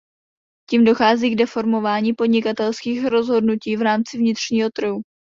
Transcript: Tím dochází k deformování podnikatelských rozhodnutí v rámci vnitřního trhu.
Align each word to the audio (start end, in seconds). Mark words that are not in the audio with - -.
Tím 0.69 0.85
dochází 0.85 1.29
k 1.29 1.35
deformování 1.37 2.13
podnikatelských 2.13 3.05
rozhodnutí 3.05 3.75
v 3.77 3.81
rámci 3.81 4.17
vnitřního 4.17 4.69
trhu. 4.69 5.01